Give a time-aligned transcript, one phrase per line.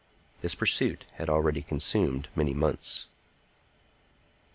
[0.41, 3.05] This pursuit had already consumed many months.